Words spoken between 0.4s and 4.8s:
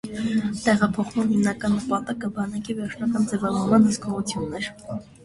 Տեղափոխման հիմնական նպատակը բանակի վերջնական ձևավորման հսկողությունն էր։